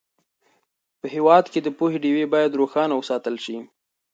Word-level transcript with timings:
په 0.99 1.05
هېواد 1.15 1.45
کې 1.51 1.59
د 1.61 1.67
پوهې 1.77 1.97
ډېوې 2.03 2.25
باید 2.33 2.57
روښانه 2.59 2.93
وساتل 2.97 3.35
سي. 3.45 3.57